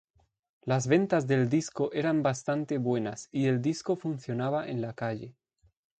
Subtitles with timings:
[0.63, 5.35] Las ventas del disco eran bastante buenas y el disco funcionaba en la calle.